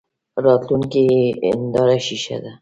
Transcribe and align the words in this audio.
راتلونکې 0.45 1.01
بې 1.13 1.21
هیندارې 1.47 1.97
شیشه 2.05 2.37
ده. 2.43 2.51